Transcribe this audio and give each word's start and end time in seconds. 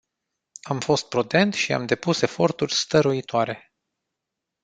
Am 0.61 0.79
fost 0.79 1.07
prudent 1.09 1.53
și 1.53 1.73
am 1.73 1.85
depus 1.85 2.21
eforturi 2.21 2.73
stăruitoare. 2.73 3.73